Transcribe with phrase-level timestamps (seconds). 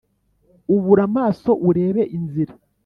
[0.75, 2.53] Ubura amaso urebe inzira